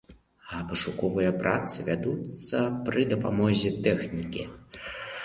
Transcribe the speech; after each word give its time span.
А 0.53 0.59
пошукавыя 0.69 1.33
працы 1.41 1.85
вядуцца 1.89 2.63
пры 2.87 3.05
дапамозе 3.13 3.73
тэхнікі. 3.89 4.43